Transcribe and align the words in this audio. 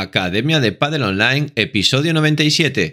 Academia 0.00 0.58
de 0.58 0.72
Padel 0.72 1.02
Online, 1.02 1.48
episodio 1.54 2.14
97. 2.14 2.92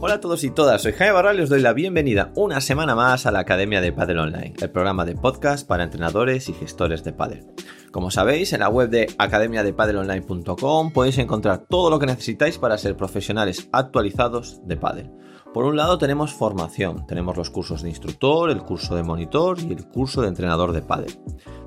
Hola 0.00 0.14
a 0.14 0.20
todos 0.20 0.44
y 0.44 0.50
todas, 0.50 0.82
soy 0.82 0.92
Jaime 0.92 1.12
Barral 1.12 1.38
y 1.38 1.42
os 1.42 1.48
doy 1.48 1.60
la 1.60 1.72
bienvenida 1.72 2.30
una 2.34 2.60
semana 2.60 2.94
más 2.94 3.26
a 3.26 3.30
la 3.30 3.40
Academia 3.40 3.80
de 3.80 3.92
Padel 3.92 4.18
Online, 4.18 4.54
el 4.60 4.70
programa 4.70 5.04
de 5.04 5.14
podcast 5.14 5.66
para 5.66 5.84
entrenadores 5.84 6.48
y 6.48 6.52
gestores 6.52 7.04
de 7.04 7.12
padel. 7.12 7.46
Como 7.90 8.10
sabéis, 8.10 8.52
en 8.52 8.60
la 8.60 8.68
web 8.68 8.90
de 8.90 9.08
academiadepadelonline.com 9.18 10.92
podéis 10.92 11.18
encontrar 11.18 11.66
todo 11.68 11.90
lo 11.90 11.98
que 11.98 12.06
necesitáis 12.06 12.58
para 12.58 12.76
ser 12.76 12.96
profesionales 12.96 13.68
actualizados 13.72 14.60
de 14.66 14.76
pádel. 14.76 15.10
Por 15.52 15.64
un 15.64 15.76
lado 15.76 15.98
tenemos 15.98 16.32
formación, 16.32 17.04
tenemos 17.08 17.36
los 17.36 17.50
cursos 17.50 17.82
de 17.82 17.88
instructor, 17.88 18.50
el 18.50 18.62
curso 18.62 18.94
de 18.94 19.02
monitor 19.02 19.58
y 19.58 19.72
el 19.72 19.84
curso 19.88 20.22
de 20.22 20.28
entrenador 20.28 20.70
de 20.70 20.80
pádel. 20.80 21.18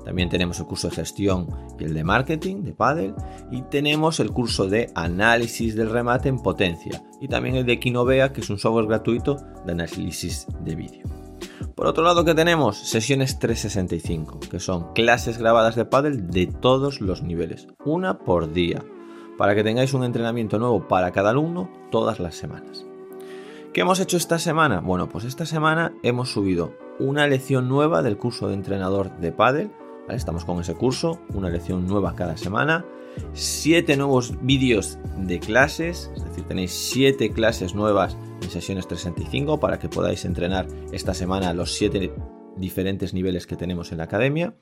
También 0.06 0.30
tenemos 0.30 0.58
el 0.58 0.64
curso 0.64 0.88
de 0.88 0.96
gestión 0.96 1.48
y 1.78 1.84
el 1.84 1.92
de 1.92 2.02
marketing 2.02 2.62
de 2.62 2.72
pádel 2.72 3.14
y 3.50 3.60
tenemos 3.62 4.20
el 4.20 4.30
curso 4.30 4.68
de 4.68 4.90
análisis 4.94 5.76
del 5.76 5.90
remate 5.90 6.30
en 6.30 6.38
potencia 6.38 7.02
y 7.20 7.28
también 7.28 7.56
el 7.56 7.66
de 7.66 7.78
Kinovea, 7.78 8.32
que 8.32 8.40
es 8.40 8.48
un 8.48 8.58
software 8.58 8.86
gratuito 8.86 9.36
de 9.66 9.72
análisis 9.72 10.46
de 10.60 10.74
vídeo. 10.76 11.06
Por 11.74 11.86
otro 11.86 12.04
lado, 12.04 12.24
que 12.24 12.34
tenemos? 12.34 12.78
Sesiones 12.78 13.38
365, 13.38 14.40
que 14.50 14.60
son 14.60 14.94
clases 14.94 15.36
grabadas 15.36 15.76
de 15.76 15.84
pádel 15.84 16.30
de 16.30 16.46
todos 16.46 17.02
los 17.02 17.22
niveles, 17.22 17.68
una 17.84 18.18
por 18.18 18.50
día, 18.50 18.82
para 19.36 19.54
que 19.54 19.64
tengáis 19.64 19.92
un 19.92 20.04
entrenamiento 20.04 20.58
nuevo 20.58 20.88
para 20.88 21.10
cada 21.12 21.30
alumno 21.30 21.70
todas 21.90 22.18
las 22.18 22.34
semanas. 22.36 22.86
¿Qué 23.74 23.80
hemos 23.80 23.98
hecho 23.98 24.16
esta 24.16 24.38
semana? 24.38 24.78
Bueno, 24.78 25.08
pues 25.08 25.24
esta 25.24 25.46
semana 25.46 25.92
hemos 26.04 26.30
subido 26.30 26.78
una 27.00 27.26
lección 27.26 27.68
nueva 27.68 28.02
del 28.02 28.16
curso 28.16 28.46
de 28.46 28.54
entrenador 28.54 29.18
de 29.18 29.32
pádel. 29.32 29.72
Estamos 30.08 30.44
con 30.44 30.60
ese 30.60 30.76
curso, 30.76 31.20
una 31.30 31.50
lección 31.50 31.84
nueva 31.84 32.14
cada 32.14 32.36
semana, 32.36 32.84
siete 33.32 33.96
nuevos 33.96 34.34
vídeos 34.42 35.00
de 35.16 35.40
clases, 35.40 36.08
es 36.14 36.22
decir, 36.22 36.44
tenéis 36.44 36.70
siete 36.70 37.32
clases 37.32 37.74
nuevas 37.74 38.16
en 38.42 38.50
sesiones 38.50 38.86
365 38.86 39.58
para 39.58 39.80
que 39.80 39.88
podáis 39.88 40.24
entrenar 40.24 40.68
esta 40.92 41.12
semana 41.12 41.52
los 41.52 41.72
siete 41.72 42.14
diferentes 42.56 43.12
niveles 43.12 43.48
que 43.48 43.56
tenemos 43.56 43.90
en 43.90 43.98
la 43.98 44.04
academia. 44.04 44.54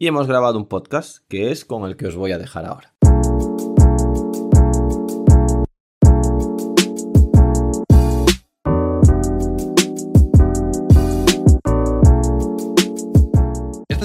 Y 0.00 0.08
hemos 0.08 0.26
grabado 0.26 0.58
un 0.58 0.66
podcast 0.66 1.18
que 1.28 1.52
es 1.52 1.64
con 1.64 1.88
el 1.88 1.96
que 1.96 2.08
os 2.08 2.16
voy 2.16 2.32
a 2.32 2.38
dejar 2.38 2.66
ahora. 2.66 2.91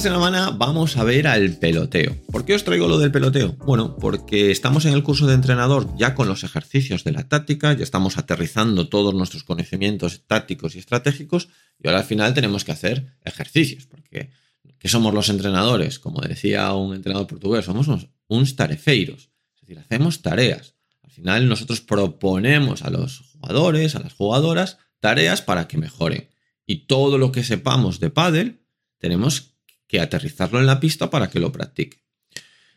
Semana 0.09 0.51
vamos 0.51 0.97
a 0.97 1.03
ver 1.03 1.27
al 1.27 1.57
peloteo. 1.57 2.15
¿Por 2.31 2.45
qué 2.45 2.53
os 2.55 2.63
traigo 2.63 2.87
lo 2.87 2.97
del 2.97 3.11
peloteo? 3.11 3.57
Bueno, 3.65 3.97
porque 3.97 4.51
estamos 4.51 4.85
en 4.85 4.93
el 4.93 5.03
curso 5.03 5.27
de 5.27 5.33
entrenador 5.33 5.87
ya 5.97 6.15
con 6.15 6.27
los 6.27 6.43
ejercicios 6.43 7.03
de 7.03 7.11
la 7.11 7.27
táctica, 7.27 7.73
ya 7.73 7.83
estamos 7.83 8.17
aterrizando 8.17 8.87
todos 8.89 9.13
nuestros 9.13 9.43
conocimientos 9.43 10.23
tácticos 10.25 10.75
y 10.75 10.79
estratégicos 10.79 11.49
y 11.79 11.87
ahora 11.87 11.99
al 11.99 12.05
final 12.05 12.33
tenemos 12.33 12.63
que 12.63 12.71
hacer 12.71 13.17
ejercicios, 13.25 13.85
porque 13.85 14.31
¿qué 14.79 14.87
somos 14.87 15.13
los 15.13 15.29
entrenadores? 15.29 15.99
Como 15.99 16.21
decía 16.21 16.73
un 16.73 16.95
entrenador 16.95 17.27
portugués, 17.27 17.65
somos 17.65 17.87
unos 18.27 18.55
tarefeiros, 18.55 19.29
es 19.55 19.61
decir, 19.61 19.79
hacemos 19.79 20.21
tareas. 20.21 20.75
Al 21.03 21.11
final 21.11 21.49
nosotros 21.49 21.81
proponemos 21.81 22.81
a 22.83 22.89
los 22.89 23.19
jugadores, 23.33 23.95
a 23.95 23.99
las 23.99 24.13
jugadoras, 24.13 24.77
tareas 24.99 25.41
para 25.41 25.67
que 25.67 25.77
mejoren. 25.77 26.29
Y 26.65 26.87
todo 26.87 27.17
lo 27.17 27.31
que 27.31 27.43
sepamos 27.43 27.99
de 27.99 28.09
pádel 28.09 28.61
tenemos 28.99 29.56
que 29.87 29.99
aterrizarlo 29.99 30.59
en 30.59 30.65
la 30.65 30.79
pista 30.79 31.09
para 31.09 31.29
que 31.29 31.39
lo 31.39 31.51
practique. 31.51 32.03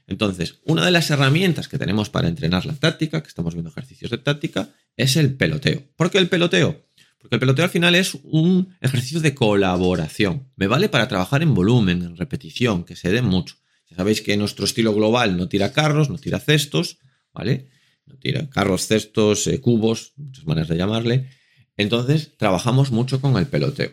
Entonces, 0.07 0.61
una 0.65 0.85
de 0.85 0.91
las 0.91 1.09
herramientas 1.11 1.69
que 1.69 1.79
tenemos 1.79 2.11
para 2.11 2.29
entrenar 2.29 2.67
la 2.67 2.75
táctica, 2.75 3.23
que 3.23 3.29
estamos 3.29 3.55
viendo 3.55 3.71
ejercicios 3.71 4.11
de 4.11 4.19
táctica, 4.19 4.71
es 4.97 5.17
el 5.17 5.35
peloteo. 5.35 5.85
¿Por 5.95 6.11
qué 6.11 6.19
el 6.19 6.29
peloteo? 6.29 6.85
Porque 7.19 7.37
el 7.37 7.41
peloteo 7.41 7.65
al 7.65 7.71
final 7.71 7.95
es 7.95 8.17
un 8.25 8.75
ejercicio 8.81 9.21
de 9.21 9.35
colaboración. 9.35 10.49
Me 10.57 10.67
vale 10.67 10.89
para 10.89 11.07
trabajar 11.07 11.43
en 11.43 11.55
volumen, 11.55 12.03
en 12.03 12.17
repetición, 12.17 12.85
que 12.85 12.97
se 12.97 13.11
dé 13.11 13.23
mucho. 13.23 13.57
Ya 13.89 13.97
sabéis 13.97 14.21
que 14.21 14.37
nuestro 14.37 14.65
estilo 14.65 14.95
global 14.95 15.37
no 15.37 15.49
tira 15.49 15.73
carros, 15.73 16.11
no 16.11 16.19
tira 16.19 16.41
cestos, 16.41 16.99
¿vale? 17.33 17.69
No 18.07 18.17
tira 18.17 18.49
carros, 18.51 18.87
cestos, 18.87 19.47
eh, 19.47 19.61
cubos, 19.61 20.15
muchas 20.17 20.45
maneras 20.47 20.69
de 20.69 20.77
llamarle. 20.77 21.29
Entonces, 21.77 22.37
trabajamos 22.37 22.91
mucho 22.91 23.21
con 23.21 23.37
el 23.37 23.47
peloteo. 23.47 23.93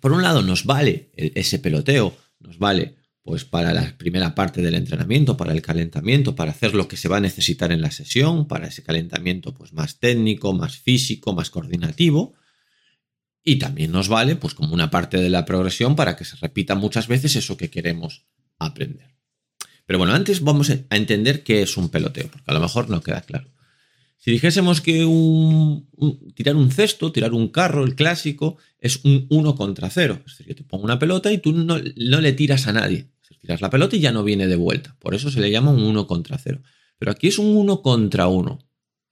Por 0.00 0.12
un 0.12 0.22
lado, 0.22 0.42
nos 0.42 0.64
vale 0.64 1.10
ese 1.16 1.58
peloteo, 1.58 2.16
nos 2.40 2.58
vale 2.58 2.96
pues 3.22 3.44
para 3.44 3.74
la 3.74 3.94
primera 3.98 4.34
parte 4.34 4.62
del 4.62 4.74
entrenamiento, 4.74 5.36
para 5.36 5.52
el 5.52 5.60
calentamiento, 5.60 6.34
para 6.34 6.52
hacer 6.52 6.74
lo 6.74 6.88
que 6.88 6.96
se 6.96 7.08
va 7.08 7.18
a 7.18 7.20
necesitar 7.20 7.72
en 7.72 7.82
la 7.82 7.90
sesión, 7.90 8.48
para 8.48 8.68
ese 8.68 8.82
calentamiento 8.82 9.52
pues 9.52 9.74
más 9.74 9.98
técnico, 9.98 10.54
más 10.54 10.78
físico, 10.78 11.34
más 11.34 11.50
coordinativo. 11.50 12.34
Y 13.44 13.56
también 13.56 13.92
nos 13.92 14.08
vale 14.08 14.36
pues 14.36 14.54
como 14.54 14.72
una 14.72 14.90
parte 14.90 15.18
de 15.18 15.28
la 15.28 15.44
progresión 15.44 15.94
para 15.94 16.16
que 16.16 16.24
se 16.24 16.36
repita 16.36 16.74
muchas 16.74 17.06
veces 17.06 17.36
eso 17.36 17.58
que 17.58 17.70
queremos 17.70 18.26
aprender. 18.58 19.14
Pero 19.84 19.98
bueno, 19.98 20.14
antes 20.14 20.40
vamos 20.40 20.70
a 20.70 20.96
entender 20.96 21.42
qué 21.42 21.62
es 21.62 21.76
un 21.76 21.90
peloteo, 21.90 22.30
porque 22.30 22.50
a 22.50 22.54
lo 22.54 22.60
mejor 22.60 22.88
no 22.88 23.02
queda 23.02 23.20
claro. 23.20 23.50
Si 24.18 24.32
dijésemos 24.32 24.80
que 24.80 25.06
tirar 26.34 26.56
un 26.56 26.70
cesto, 26.72 27.12
tirar 27.12 27.32
un 27.32 27.48
carro, 27.48 27.84
el 27.84 27.94
clásico, 27.94 28.56
es 28.80 29.04
un 29.04 29.26
1 29.30 29.54
contra 29.54 29.88
0. 29.90 30.22
Es 30.26 30.32
decir, 30.32 30.46
yo 30.48 30.56
te 30.56 30.64
pongo 30.64 30.84
una 30.84 30.98
pelota 30.98 31.32
y 31.32 31.38
tú 31.38 31.52
no, 31.52 31.78
le 31.78 32.32
tiras 32.32 32.66
a 32.66 32.72
nadie. 32.72 33.10
tiras 33.40 33.60
la 33.60 33.70
pelota 33.70 33.94
y 33.94 34.00
ya 34.00 34.10
no 34.10 34.24
viene 34.24 34.48
de 34.48 34.56
vuelta. 34.56 34.96
Por 34.98 35.14
eso 35.14 35.30
se 35.30 35.40
le 35.40 35.52
llama 35.52 35.70
un 35.70 35.82
1 35.82 36.08
contra 36.08 36.36
0. 36.36 36.60
Pero 36.98 37.12
aquí 37.12 37.28
es 37.28 37.38
un 37.38 37.56
1 37.56 37.80
contra 37.80 38.26
1. 38.26 38.58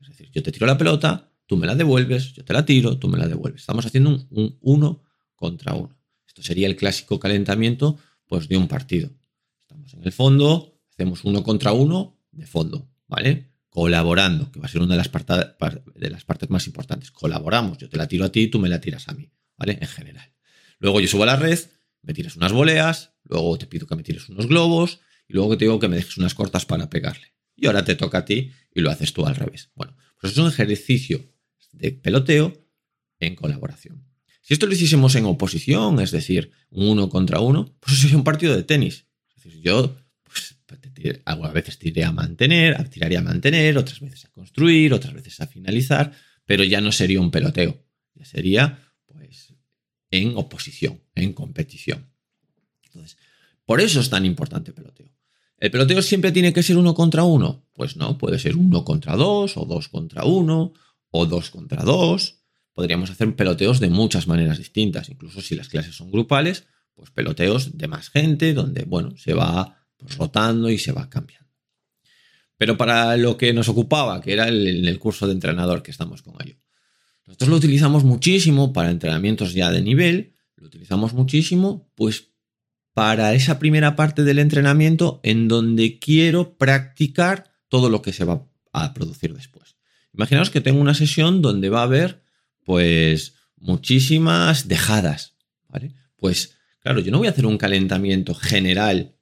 Es 0.00 0.08
decir, 0.08 0.30
yo 0.32 0.42
te 0.42 0.50
tiro 0.50 0.66
la 0.66 0.76
pelota, 0.76 1.30
tú 1.46 1.56
me 1.56 1.68
la 1.68 1.76
devuelves, 1.76 2.32
yo 2.32 2.44
te 2.44 2.52
la 2.52 2.66
tiro, 2.66 2.98
tú 2.98 3.06
me 3.06 3.16
la 3.16 3.28
devuelves. 3.28 3.60
Estamos 3.60 3.86
haciendo 3.86 4.26
un 4.30 4.58
1 4.60 5.02
contra 5.36 5.74
1. 5.74 5.96
Esto 6.26 6.42
sería 6.42 6.66
el 6.66 6.74
clásico 6.74 7.20
calentamiento 7.20 7.96
pues, 8.26 8.48
de 8.48 8.56
un 8.56 8.66
partido. 8.66 9.10
Estamos 9.62 9.94
en 9.94 10.02
el 10.02 10.12
fondo, 10.12 10.80
hacemos 10.90 11.22
1 11.22 11.44
contra 11.44 11.72
1 11.72 12.18
de 12.32 12.46
fondo, 12.46 12.90
¿vale? 13.06 13.55
Colaborando, 13.76 14.50
que 14.50 14.58
va 14.58 14.64
a 14.64 14.68
ser 14.70 14.80
una 14.80 14.96
de 14.96 15.02
las, 15.02 15.10
de 15.94 16.08
las 16.08 16.24
partes 16.24 16.48
más 16.48 16.66
importantes. 16.66 17.10
Colaboramos, 17.10 17.76
yo 17.76 17.90
te 17.90 17.98
la 17.98 18.08
tiro 18.08 18.24
a 18.24 18.32
ti, 18.32 18.48
tú 18.48 18.58
me 18.58 18.70
la 18.70 18.80
tiras 18.80 19.06
a 19.08 19.12
mí, 19.12 19.30
¿vale? 19.58 19.76
En 19.78 19.86
general. 19.86 20.32
Luego 20.78 20.98
yo 20.98 21.06
subo 21.08 21.24
a 21.24 21.26
la 21.26 21.36
red, 21.36 21.58
me 22.00 22.14
tiras 22.14 22.36
unas 22.36 22.52
voleas, 22.52 23.12
luego 23.24 23.58
te 23.58 23.66
pido 23.66 23.86
que 23.86 23.94
me 23.94 24.02
tires 24.02 24.30
unos 24.30 24.46
globos 24.46 25.00
y 25.28 25.34
luego 25.34 25.58
te 25.58 25.66
digo 25.66 25.78
que 25.78 25.88
me 25.88 25.96
dejes 25.96 26.16
unas 26.16 26.32
cortas 26.32 26.64
para 26.64 26.88
pegarle. 26.88 27.34
Y 27.54 27.66
ahora 27.66 27.84
te 27.84 27.94
toca 27.96 28.16
a 28.16 28.24
ti 28.24 28.50
y 28.74 28.80
lo 28.80 28.90
haces 28.90 29.12
tú 29.12 29.26
al 29.26 29.36
revés. 29.36 29.68
Bueno, 29.74 29.94
pues 30.18 30.32
es 30.32 30.38
un 30.38 30.48
ejercicio 30.48 31.30
de 31.72 31.92
peloteo 31.92 32.66
en 33.20 33.34
colaboración. 33.34 34.06
Si 34.40 34.54
esto 34.54 34.66
lo 34.66 34.72
hiciésemos 34.72 35.14
en 35.16 35.26
oposición, 35.26 36.00
es 36.00 36.12
decir, 36.12 36.50
un 36.70 36.88
uno 36.88 37.10
contra 37.10 37.40
uno, 37.40 37.76
pues 37.80 37.92
eso 37.92 38.02
sería 38.04 38.16
un 38.16 38.24
partido 38.24 38.56
de 38.56 38.62
tenis. 38.62 39.06
Es 39.36 39.44
decir, 39.44 39.60
yo 39.60 39.96
algunas 41.24 41.52
veces 41.52 41.78
tiré 41.78 42.04
a 42.04 42.12
mantener, 42.12 42.88
tiraría 42.88 43.20
a 43.20 43.22
mantener, 43.22 43.78
otras 43.78 44.00
veces 44.00 44.24
a 44.24 44.30
construir, 44.30 44.92
otras 44.92 45.14
veces 45.14 45.40
a 45.40 45.46
finalizar, 45.46 46.12
pero 46.44 46.64
ya 46.64 46.80
no 46.80 46.92
sería 46.92 47.20
un 47.20 47.30
peloteo, 47.30 47.84
ya 48.14 48.24
sería 48.24 48.78
pues 49.06 49.54
en 50.10 50.36
oposición, 50.36 51.00
en 51.14 51.32
competición. 51.32 52.06
Entonces, 52.84 53.16
por 53.64 53.80
eso 53.80 54.00
es 54.00 54.10
tan 54.10 54.24
importante 54.24 54.70
el 54.70 54.74
peloteo. 54.74 55.10
¿El 55.58 55.70
peloteo 55.70 56.02
siempre 56.02 56.32
tiene 56.32 56.52
que 56.52 56.62
ser 56.62 56.76
uno 56.76 56.94
contra 56.94 57.24
uno? 57.24 57.66
Pues 57.72 57.96
no, 57.96 58.18
puede 58.18 58.38
ser 58.38 58.56
uno 58.56 58.84
contra 58.84 59.16
dos, 59.16 59.56
o 59.56 59.64
dos 59.64 59.88
contra 59.88 60.24
uno, 60.24 60.74
o 61.10 61.26
dos 61.26 61.50
contra 61.50 61.82
dos. 61.82 62.40
Podríamos 62.74 63.10
hacer 63.10 63.34
peloteos 63.34 63.80
de 63.80 63.88
muchas 63.88 64.26
maneras 64.26 64.58
distintas, 64.58 65.08
incluso 65.08 65.40
si 65.40 65.54
las 65.54 65.68
clases 65.68 65.94
son 65.94 66.10
grupales, 66.10 66.66
pues 66.94 67.10
peloteos 67.10 67.78
de 67.78 67.88
más 67.88 68.10
gente, 68.10 68.52
donde, 68.52 68.84
bueno, 68.84 69.16
se 69.16 69.32
va 69.32 69.64
pues, 69.64 69.85
rotando 70.16 70.70
y 70.70 70.78
se 70.78 70.92
va 70.92 71.08
cambiando. 71.10 71.46
Pero 72.56 72.76
para 72.76 73.16
lo 73.16 73.36
que 73.36 73.52
nos 73.52 73.68
ocupaba, 73.68 74.20
que 74.20 74.32
era 74.32 74.48
el, 74.48 74.86
el 74.86 74.98
curso 74.98 75.26
de 75.26 75.32
entrenador 75.32 75.82
que 75.82 75.90
estamos 75.90 76.22
con 76.22 76.34
ello, 76.42 76.56
nosotros 77.26 77.50
lo 77.50 77.56
utilizamos 77.56 78.04
muchísimo 78.04 78.72
para 78.72 78.90
entrenamientos 78.90 79.52
ya 79.52 79.70
de 79.70 79.82
nivel, 79.82 80.36
lo 80.56 80.66
utilizamos 80.66 81.12
muchísimo, 81.12 81.90
pues 81.94 82.30
para 82.94 83.34
esa 83.34 83.58
primera 83.58 83.94
parte 83.94 84.24
del 84.24 84.38
entrenamiento 84.38 85.20
en 85.22 85.48
donde 85.48 85.98
quiero 85.98 86.56
practicar 86.56 87.52
todo 87.68 87.90
lo 87.90 88.00
que 88.00 88.12
se 88.12 88.24
va 88.24 88.48
a 88.72 88.94
producir 88.94 89.34
después. 89.34 89.76
Imaginaos 90.14 90.48
que 90.48 90.62
tengo 90.62 90.80
una 90.80 90.94
sesión 90.94 91.42
donde 91.42 91.68
va 91.68 91.80
a 91.80 91.84
haber, 91.84 92.22
pues, 92.64 93.34
muchísimas 93.56 94.68
dejadas. 94.68 95.36
Pues, 96.16 96.56
claro, 96.80 97.00
yo 97.00 97.12
no 97.12 97.18
voy 97.18 97.26
a 97.26 97.32
hacer 97.32 97.44
un 97.44 97.58
calentamiento 97.58 98.34
general 98.34 99.15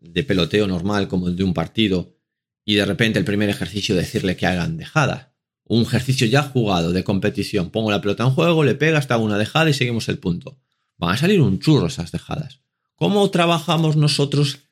de 0.00 0.24
peloteo 0.24 0.66
normal 0.66 1.08
como 1.08 1.28
el 1.28 1.36
de 1.36 1.44
un 1.44 1.54
partido 1.54 2.16
y 2.64 2.74
de 2.74 2.84
repente 2.84 3.18
el 3.18 3.24
primer 3.24 3.48
ejercicio 3.48 3.94
decirle 3.94 4.36
que 4.36 4.46
hagan 4.46 4.76
dejada 4.76 5.30
un 5.70 5.82
ejercicio 5.82 6.26
ya 6.26 6.42
jugado 6.42 6.90
de 6.90 7.04
competición. 7.04 7.70
Pongo 7.70 7.92
la 7.92 8.00
pelota 8.00 8.24
en 8.24 8.30
juego, 8.30 8.64
le 8.64 8.74
pega 8.74 8.98
hasta 8.98 9.18
una 9.18 9.38
dejada 9.38 9.70
y 9.70 9.72
seguimos 9.72 10.08
el 10.08 10.18
punto. 10.18 10.58
Van 10.96 11.14
a 11.14 11.16
salir 11.16 11.40
un 11.40 11.60
churro 11.60 11.86
esas 11.86 12.10
dejadas. 12.10 12.60
¿Cómo 12.96 13.30
trabajamos 13.30 13.94
nosotros 13.94 14.64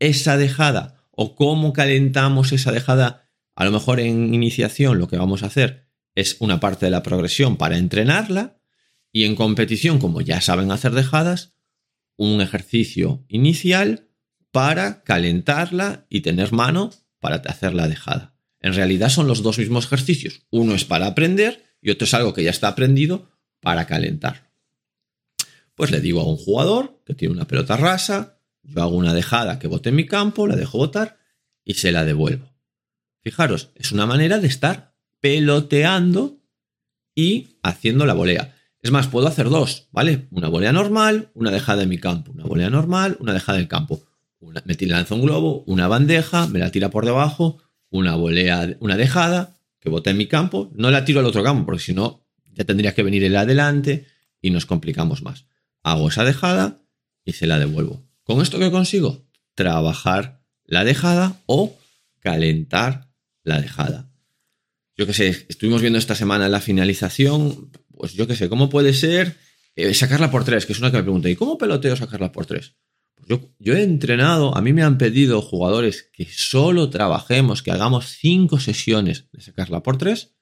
esa 0.00 0.36
dejada? 0.36 1.08
¿O 1.12 1.34
cómo 1.34 1.72
calentamos 1.72 2.52
esa 2.52 2.72
dejada? 2.72 3.30
A 3.54 3.64
lo 3.64 3.70
mejor 3.70 4.00
en 4.00 4.34
iniciación 4.34 4.98
lo 4.98 5.08
que 5.08 5.16
vamos 5.16 5.42
a 5.42 5.46
hacer 5.46 5.88
es 6.14 6.36
una 6.40 6.60
parte 6.60 6.84
de 6.84 6.90
la 6.90 7.02
progresión 7.02 7.56
para 7.56 7.78
entrenarla 7.78 8.60
y 9.12 9.24
en 9.24 9.36
competición, 9.36 9.98
como 9.98 10.20
ya 10.20 10.42
saben 10.42 10.70
hacer 10.72 10.92
dejadas, 10.92 11.54
un 12.18 12.42
ejercicio 12.42 13.24
inicial 13.28 14.03
para 14.54 15.02
calentarla 15.02 16.06
y 16.08 16.20
tener 16.20 16.52
mano 16.52 16.92
para 17.18 17.38
hacer 17.38 17.74
la 17.74 17.88
dejada. 17.88 18.36
En 18.60 18.72
realidad 18.72 19.08
son 19.08 19.26
los 19.26 19.42
dos 19.42 19.58
mismos 19.58 19.86
ejercicios. 19.86 20.42
Uno 20.50 20.76
es 20.76 20.84
para 20.84 21.08
aprender 21.08 21.64
y 21.82 21.90
otro 21.90 22.04
es 22.04 22.14
algo 22.14 22.32
que 22.34 22.44
ya 22.44 22.50
está 22.50 22.68
aprendido 22.68 23.32
para 23.58 23.88
calentar. 23.88 24.52
Pues 25.74 25.90
le 25.90 26.00
digo 26.00 26.20
a 26.20 26.28
un 26.28 26.36
jugador 26.36 27.02
que 27.04 27.14
tiene 27.14 27.34
una 27.34 27.48
pelota 27.48 27.76
rasa, 27.76 28.38
yo 28.62 28.80
hago 28.80 28.94
una 28.94 29.12
dejada 29.12 29.58
que 29.58 29.66
bote 29.66 29.88
en 29.88 29.96
mi 29.96 30.06
campo, 30.06 30.46
la 30.46 30.54
dejo 30.54 30.78
botar 30.78 31.18
y 31.64 31.74
se 31.74 31.90
la 31.90 32.04
devuelvo. 32.04 32.54
Fijaros, 33.24 33.70
es 33.74 33.90
una 33.90 34.06
manera 34.06 34.38
de 34.38 34.46
estar 34.46 34.94
peloteando 35.18 36.38
y 37.12 37.58
haciendo 37.64 38.06
la 38.06 38.14
volea. 38.14 38.54
Es 38.80 38.92
más, 38.92 39.08
puedo 39.08 39.26
hacer 39.26 39.48
dos, 39.48 39.88
¿vale? 39.90 40.28
Una 40.30 40.46
volea 40.46 40.70
normal, 40.72 41.32
una 41.34 41.50
dejada 41.50 41.82
en 41.82 41.88
mi 41.88 41.98
campo. 41.98 42.30
Una 42.30 42.44
volea 42.44 42.70
normal, 42.70 43.16
una 43.18 43.32
dejada 43.32 43.58
en 43.58 43.62
el 43.62 43.68
campo. 43.68 44.00
Una, 44.44 44.62
me 44.64 44.74
lanza 44.86 45.14
un 45.14 45.22
globo, 45.22 45.64
una 45.66 45.88
bandeja, 45.88 46.46
me 46.46 46.58
la 46.58 46.70
tira 46.70 46.90
por 46.90 47.04
debajo, 47.04 47.58
una 47.90 48.14
volea, 48.14 48.76
una 48.80 48.96
dejada 48.96 49.56
que 49.80 49.88
bota 49.88 50.10
en 50.10 50.16
mi 50.16 50.26
campo. 50.26 50.70
No 50.74 50.90
la 50.90 51.04
tiro 51.04 51.20
al 51.20 51.26
otro 51.26 51.42
campo, 51.42 51.66
porque 51.66 51.82
si 51.82 51.94
no, 51.94 52.24
ya 52.52 52.64
tendría 52.64 52.94
que 52.94 53.02
venir 53.02 53.24
el 53.24 53.36
adelante 53.36 54.06
y 54.40 54.50
nos 54.50 54.66
complicamos 54.66 55.22
más. 55.22 55.46
Hago 55.82 56.08
esa 56.08 56.24
dejada 56.24 56.82
y 57.24 57.32
se 57.32 57.46
la 57.46 57.58
devuelvo. 57.58 58.02
¿Con 58.22 58.40
esto 58.40 58.58
qué 58.58 58.70
consigo? 58.70 59.26
Trabajar 59.54 60.40
la 60.64 60.84
dejada 60.84 61.40
o 61.46 61.76
calentar 62.20 63.08
la 63.42 63.60
dejada. 63.60 64.10
Yo 64.96 65.06
qué 65.06 65.12
sé, 65.12 65.46
estuvimos 65.48 65.80
viendo 65.80 65.98
esta 65.98 66.14
semana 66.14 66.48
la 66.48 66.60
finalización, 66.60 67.70
pues 67.96 68.14
yo 68.14 68.26
qué 68.26 68.36
sé, 68.36 68.48
¿cómo 68.48 68.70
puede 68.70 68.94
ser 68.94 69.36
eh, 69.76 69.92
sacarla 69.92 70.30
por 70.30 70.44
tres? 70.44 70.66
Que 70.66 70.72
es 70.72 70.78
una 70.78 70.90
que 70.90 70.98
me 70.98 71.02
pregunta, 71.02 71.28
¿y 71.28 71.36
cómo 71.36 71.58
peloteo 71.58 71.96
sacarla 71.96 72.32
por 72.32 72.46
tres? 72.46 72.76
Yo, 73.26 73.54
yo, 73.58 73.74
he 73.74 73.82
entrenado, 73.82 74.56
a 74.56 74.60
mí 74.60 74.72
me 74.72 74.82
han 74.82 74.98
pedido 74.98 75.40
jugadores 75.42 76.10
que 76.12 76.26
solo 76.26 76.90
trabajemos, 76.90 77.62
que 77.62 77.70
hagamos 77.70 78.16
cinco 78.18 78.60
sesiones 78.60 79.26
de 79.32 79.40
sacarla 79.40 79.82
por 79.82 79.98
tres 79.98 80.34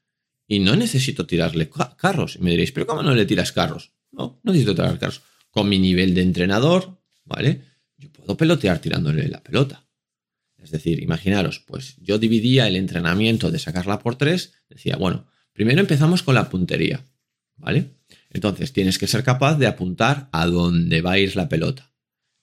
y 0.46 0.60
no 0.60 0.76
necesito 0.76 1.26
tirarle 1.26 1.70
carros. 1.96 2.36
Y 2.36 2.40
me 2.40 2.50
diréis, 2.50 2.72
¿pero 2.72 2.86
cómo 2.86 3.02
no 3.02 3.14
le 3.14 3.26
tiras 3.26 3.52
carros? 3.52 3.92
No, 4.10 4.40
no 4.42 4.52
necesito 4.52 4.74
tirar 4.74 4.98
carros. 4.98 5.22
Con 5.50 5.68
mi 5.68 5.78
nivel 5.78 6.14
de 6.14 6.22
entrenador, 6.22 7.00
¿vale? 7.24 7.62
Yo 7.96 8.10
puedo 8.10 8.36
pelotear 8.36 8.78
tirándole 8.80 9.28
la 9.28 9.42
pelota. 9.42 9.86
Es 10.58 10.70
decir, 10.70 11.02
imaginaros, 11.02 11.60
pues 11.60 11.96
yo 11.98 12.18
dividía 12.18 12.68
el 12.68 12.76
entrenamiento 12.76 13.50
de 13.50 13.58
sacarla 13.58 13.98
por 13.98 14.16
tres, 14.16 14.54
decía, 14.68 14.96
bueno, 14.96 15.26
primero 15.52 15.80
empezamos 15.80 16.22
con 16.22 16.34
la 16.34 16.48
puntería. 16.48 17.04
¿vale? 17.62 17.96
Entonces 18.30 18.72
tienes 18.72 18.98
que 18.98 19.06
ser 19.06 19.22
capaz 19.22 19.56
de 19.56 19.66
apuntar 19.66 20.28
a 20.32 20.46
dónde 20.46 21.00
va 21.00 21.12
a 21.12 21.18
ir 21.18 21.36
la 21.36 21.48
pelota. 21.48 21.91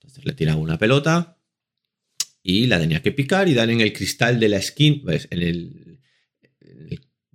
Entonces 0.10 0.26
le 0.26 0.34
tiraba 0.34 0.60
una 0.60 0.80
pelota 0.80 1.38
y 2.42 2.66
la 2.66 2.80
tenía 2.80 3.02
que 3.02 3.12
picar 3.12 3.48
y 3.48 3.54
dar 3.54 3.70
en 3.70 3.80
el 3.80 3.94
cristal 3.94 4.40
de 4.40 4.50
la 4.50 4.58
esquina, 4.58 5.02
pues, 5.04 5.28
en, 5.30 5.42
el, 5.42 6.00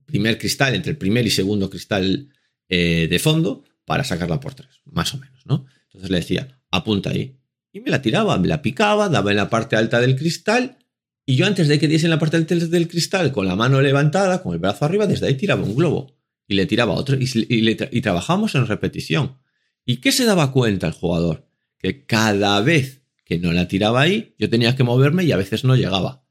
primer 0.05 0.39
cristal, 0.39 0.75
entre 0.75 0.91
el 0.91 0.99
primer 0.99 1.25
y 1.27 1.31
segundo 1.31 1.71
cristal 1.71 2.29
eh, 2.69 3.07
de 3.09 3.19
fondo, 3.21 3.65
para 3.85 4.03
sacarla 4.03 4.41
por 4.41 4.55
tres, 4.55 4.81
más 4.85 5.15
o 5.15 5.19
menos, 5.19 5.47
¿no? 5.47 5.67
Entonces 5.87 6.11
le 6.11 6.17
decía, 6.19 6.61
apunta 6.71 7.11
ahí. 7.11 7.39
Y 7.73 7.81
me 7.81 7.91
la 7.91 8.03
tiraba, 8.03 8.39
me 8.39 8.49
la 8.49 8.61
picaba, 8.61 9.09
daba 9.09 9.31
en 9.31 9.37
la 9.37 9.51
parte 9.51 9.77
alta 9.77 10.01
del 10.01 10.17
cristal 10.17 10.79
y 11.27 11.37
yo 11.37 11.47
antes 11.47 11.69
de 11.69 11.79
que 11.79 11.89
diese 11.89 12.07
en 12.07 12.11
la 12.11 12.19
parte 12.19 12.37
alta 12.37 12.55
del 12.55 12.89
cristal, 12.89 13.33
con 13.33 13.47
la 13.47 13.57
mano 13.57 13.81
levantada, 13.81 14.43
con 14.43 14.53
el 14.53 14.59
brazo 14.59 14.85
arriba, 14.85 15.07
desde 15.07 15.27
ahí 15.27 15.35
tiraba 15.35 15.63
un 15.63 15.75
globo 15.75 16.17
y 16.47 16.55
le 16.55 16.67
tiraba 16.67 16.93
otro 16.93 17.17
y, 17.19 17.29
y, 17.49 18.01
trabajamos 18.03 18.55
en 18.55 18.67
repetición. 18.67 19.39
¿Y 19.87 19.99
qué 19.99 20.13
se 20.13 20.25
daba 20.25 20.53
cuenta 20.53 20.87
el 20.87 20.93
jugador? 20.93 21.49
Que 21.85 22.07
cada 22.07 22.63
vez 22.63 23.03
que 23.27 23.39
no 23.39 23.53
la 23.53 23.69
tiraba 23.69 24.01
ahí, 24.01 24.35
yo 24.39 24.49
tenía 24.49 24.75
que 24.75 24.85
moverme 24.85 25.25
y 25.25 25.33
a 25.33 25.37
veces 25.37 25.65
no 25.65 25.77
llegaba. 25.77 26.25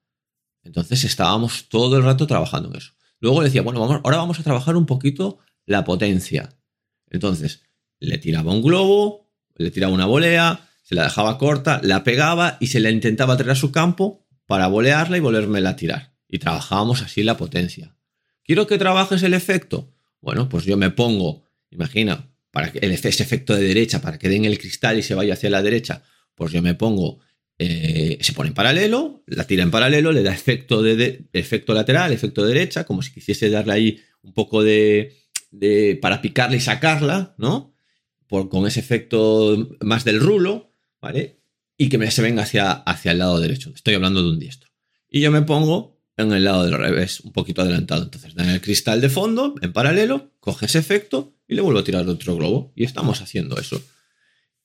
Entonces 0.63 1.03
estábamos 1.03 1.69
todo 1.69 1.95
el 1.95 2.03
rato 2.03 2.25
trabajando 2.25 2.69
en 2.69 2.77
eso. 2.77 2.94
Luego 3.19 3.39
le 3.39 3.50
decía, 3.50 3.61
bueno, 3.61 3.79
vamos, 3.79 4.01
ahora 4.03 4.17
vamos 4.17 4.39
a 4.39 4.44
trabajar 4.44 4.75
un 4.75 4.88
poquito 4.88 5.38
la 5.67 5.83
potencia. 5.83 6.57
Entonces 7.11 7.61
le 8.00 8.17
tiraba 8.17 8.51
un 8.51 8.63
globo, 8.63 9.29
le 9.53 9.69
tiraba 9.69 9.94
una 9.94 10.07
volea, 10.07 10.71
se 10.81 10.95
la 10.95 11.03
dejaba 11.03 11.38
corta, 11.38 11.79
la 11.83 12.03
pegaba 12.03 12.57
y 12.59 12.65
se 12.65 12.79
la 12.79 12.89
intentaba 12.89 13.38
traer 13.38 13.51
a 13.51 13.56
su 13.56 13.71
campo 13.71 14.25
para 14.47 14.65
volearla 14.65 15.17
y 15.17 15.19
volverme 15.19 15.59
a 15.59 15.75
tirar. 15.75 16.15
Y 16.27 16.39
trabajábamos 16.39 17.03
así 17.03 17.21
la 17.21 17.38
potencia. 17.38 17.95
¿Quiero 18.44 18.65
que 18.65 18.79
trabajes 18.79 19.21
el 19.21 19.35
efecto? 19.35 19.94
Bueno, 20.19 20.49
pues 20.49 20.65
yo 20.65 20.77
me 20.77 20.89
pongo, 20.89 21.44
imagina, 21.69 22.32
para 22.53 22.71
que 22.71 22.79
ese 22.85 23.23
efecto 23.23 23.55
de 23.55 23.63
derecha, 23.63 24.00
para 24.00 24.19
que 24.19 24.29
den 24.29 24.45
el 24.45 24.59
cristal 24.59 25.00
y 25.00 25.01
se 25.01 25.15
vaya 25.15 25.33
hacia 25.33 25.50
la 25.50 25.63
derecha, 25.63 26.03
pues 26.35 26.51
yo 26.53 26.61
me 26.61 26.75
pongo, 26.75 27.19
eh, 27.57 28.19
se 28.21 28.33
pone 28.33 28.50
en 28.50 28.53
paralelo, 28.53 29.23
la 29.25 29.47
tira 29.47 29.63
en 29.63 29.71
paralelo, 29.71 30.11
le 30.11 30.21
da 30.21 30.31
efecto, 30.31 30.83
de, 30.83 31.25
efecto 31.33 31.73
lateral, 31.73 32.13
efecto 32.13 32.44
de 32.44 32.53
derecha, 32.53 32.83
como 32.83 33.01
si 33.01 33.11
quisiese 33.11 33.50
darle 33.50 33.73
ahí 33.73 34.00
un 34.21 34.35
poco 34.35 34.61
de, 34.61 35.15
para 36.00 36.21
picarla 36.21 36.55
y 36.55 36.59
sacarla, 36.59 37.33
¿no? 37.39 37.73
Por, 38.27 38.50
con 38.50 38.67
ese 38.67 38.81
efecto 38.81 39.75
más 39.81 40.03
del 40.03 40.19
rulo, 40.19 40.69
¿vale? 41.01 41.39
Y 41.75 41.89
que 41.89 41.97
me 41.97 42.11
se 42.11 42.21
venga 42.21 42.44
hacia, 42.44 42.71
hacia 42.71 43.13
el 43.13 43.17
lado 43.17 43.39
derecho. 43.39 43.71
Estoy 43.73 43.95
hablando 43.95 44.21
de 44.21 44.29
un 44.29 44.38
diestro. 44.38 44.69
Y 45.09 45.21
yo 45.21 45.31
me 45.31 45.41
pongo 45.41 45.99
en 46.17 46.31
el 46.31 46.44
lado 46.44 46.65
del 46.65 46.77
revés, 46.77 47.19
un 47.21 47.31
poquito 47.31 47.63
adelantado. 47.63 48.03
Entonces, 48.03 48.35
dan 48.35 48.49
el 48.49 48.61
cristal 48.61 49.01
de 49.01 49.09
fondo 49.09 49.56
en 49.63 49.73
paralelo, 49.73 50.35
coge 50.39 50.67
ese 50.67 50.77
efecto 50.77 51.32
y 51.48 51.56
le 51.56 51.62
vuelvo 51.62 51.80
a 51.80 51.84
tirar 51.84 52.07
otro 52.07 52.36
globo. 52.36 52.74
Y 52.75 52.84
estamos 52.84 53.22
haciendo 53.22 53.57
eso. 53.57 53.81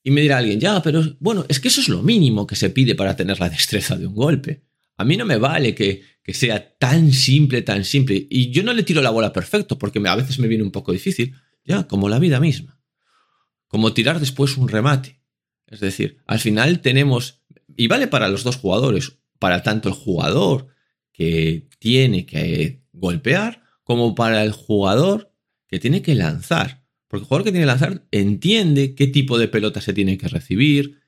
Y 0.03 0.11
me 0.11 0.21
dirá 0.21 0.37
alguien, 0.37 0.59
ya, 0.59 0.81
pero 0.81 1.03
bueno, 1.19 1.45
es 1.49 1.59
que 1.59 1.67
eso 1.67 1.81
es 1.81 1.89
lo 1.89 2.01
mínimo 2.01 2.47
que 2.47 2.55
se 2.55 2.69
pide 2.69 2.95
para 2.95 3.15
tener 3.15 3.39
la 3.39 3.49
destreza 3.49 3.97
de 3.97 4.07
un 4.07 4.15
golpe. 4.15 4.63
A 4.97 5.05
mí 5.05 5.17
no 5.17 5.25
me 5.25 5.37
vale 5.37 5.75
que, 5.75 6.03
que 6.23 6.33
sea 6.33 6.77
tan 6.77 7.11
simple, 7.11 7.61
tan 7.61 7.83
simple. 7.85 8.27
Y 8.29 8.51
yo 8.51 8.63
no 8.63 8.73
le 8.73 8.83
tiro 8.83 9.01
la 9.01 9.09
bola 9.09 9.33
perfecto 9.33 9.77
porque 9.77 10.01
a 10.05 10.15
veces 10.15 10.39
me 10.39 10.47
viene 10.47 10.63
un 10.63 10.71
poco 10.71 10.91
difícil. 10.91 11.35
Ya, 11.63 11.87
como 11.87 12.09
la 12.09 12.19
vida 12.19 12.39
misma. 12.39 12.79
Como 13.67 13.93
tirar 13.93 14.19
después 14.19 14.57
un 14.57 14.69
remate. 14.69 15.21
Es 15.67 15.79
decir, 15.79 16.17
al 16.25 16.39
final 16.39 16.81
tenemos, 16.81 17.43
y 17.77 17.87
vale 17.87 18.07
para 18.07 18.27
los 18.27 18.43
dos 18.43 18.55
jugadores, 18.55 19.19
para 19.37 19.63
tanto 19.63 19.89
el 19.89 19.95
jugador 19.95 20.67
que 21.13 21.69
tiene 21.79 22.25
que 22.25 22.83
golpear 22.91 23.63
como 23.83 24.15
para 24.15 24.43
el 24.43 24.51
jugador 24.51 25.28
que 25.69 25.79
tiene 25.79 26.01
que 26.01 26.15
lanzar. 26.15 26.83
Porque 27.07 27.23
el 27.23 27.27
jugador 27.27 27.45
que 27.45 27.51
tiene 27.51 27.63
que 27.63 27.71
lanzar 27.71 28.07
entiende 28.11 28.95
qué 28.95 29.07
tipo 29.07 29.37
de 29.37 29.47
pelota 29.47 29.81
se 29.81 29.93
tiene 29.93 30.17
que 30.17 30.27
recibir, 30.27 30.99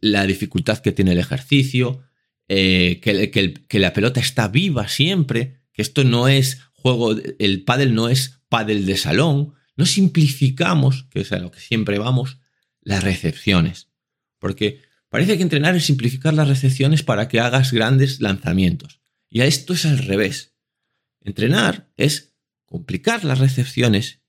la 0.00 0.26
dificultad 0.26 0.78
que 0.78 0.92
tiene 0.92 1.12
el 1.12 1.18
ejercicio, 1.18 2.02
eh, 2.48 3.00
que, 3.00 3.78
la 3.78 3.92
pelota 3.92 4.20
está 4.20 4.48
viva 4.48 4.88
siempre, 4.88 5.62
que 5.72 5.82
esto 5.82 6.04
no 6.04 6.28
es 6.28 6.60
juego, 6.72 7.14
el 7.38 7.64
pádel 7.64 7.94
no 7.94 8.08
es 8.08 8.40
pádel 8.48 8.86
de 8.86 8.96
salón. 8.96 9.54
No 9.76 9.86
simplificamos, 9.86 11.04
que 11.10 11.20
es 11.20 11.32
a 11.32 11.38
lo 11.38 11.50
que 11.50 11.60
siempre 11.60 11.98
vamos, 11.98 12.38
las 12.82 13.04
recepciones. 13.04 13.88
Porque 14.38 14.82
parece 15.08 15.36
que 15.36 15.42
entrenar 15.42 15.76
es 15.76 15.84
simplificar 15.84 16.34
las 16.34 16.48
recepciones 16.48 17.02
para 17.02 17.28
que 17.28 17.40
hagas 17.40 17.72
grandes 17.72 18.20
lanzamientos. 18.20 19.00
Y 19.28 19.40
a 19.40 19.46
esto 19.46 19.72
es 19.72 19.86
al 19.86 19.98
revés. 19.98 20.54
Entrenar 21.22 21.90
es 21.96 22.29
complicar 22.70 23.24
las 23.24 23.40
recepciones 23.40 24.20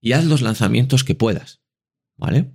y 0.00 0.12
haz 0.12 0.24
los 0.24 0.40
lanzamientos 0.40 1.04
que 1.04 1.14
puedas. 1.14 1.60
¿Vale? 2.16 2.50